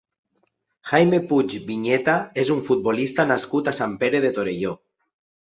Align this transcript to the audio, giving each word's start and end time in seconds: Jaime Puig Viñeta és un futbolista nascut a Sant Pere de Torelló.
Jaime 0.91 1.19
Puig 1.31 1.53
Viñeta 1.67 2.17
és 2.45 2.51
un 2.55 2.63
futbolista 2.71 3.29
nascut 3.33 3.73
a 3.73 3.77
Sant 3.81 3.95
Pere 4.05 4.23
de 4.25 4.37
Torelló. 4.39 4.77